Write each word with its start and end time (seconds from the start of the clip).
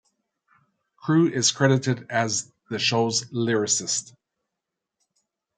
Crewe 0.97 1.29
is 1.29 1.51
credited 1.51 2.07
as 2.09 2.51
the 2.71 2.79
show's 2.79 3.25
lyricist. 3.29 4.15